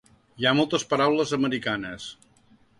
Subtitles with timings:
[0.43, 2.11] Hi ha moltes paraules americanes.